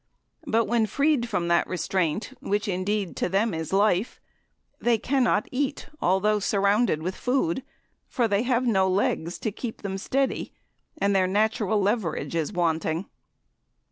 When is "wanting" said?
12.51-13.05